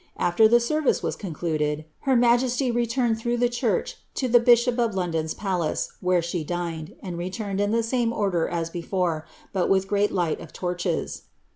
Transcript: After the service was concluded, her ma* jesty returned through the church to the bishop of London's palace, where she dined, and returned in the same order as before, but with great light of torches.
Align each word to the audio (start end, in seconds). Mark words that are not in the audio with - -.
After 0.17 0.47
the 0.47 0.59
service 0.59 1.03
was 1.03 1.15
concluded, 1.15 1.85
her 2.09 2.15
ma* 2.15 2.35
jesty 2.35 2.71
returned 2.73 3.19
through 3.19 3.37
the 3.37 3.47
church 3.47 3.97
to 4.15 4.27
the 4.27 4.39
bishop 4.39 4.79
of 4.79 4.95
London's 4.95 5.35
palace, 5.35 5.93
where 6.01 6.23
she 6.23 6.43
dined, 6.43 6.95
and 7.03 7.19
returned 7.19 7.61
in 7.61 7.69
the 7.69 7.83
same 7.83 8.11
order 8.11 8.47
as 8.49 8.71
before, 8.71 9.27
but 9.53 9.69
with 9.69 9.87
great 9.87 10.11
light 10.11 10.39
of 10.39 10.53
torches. 10.53 11.25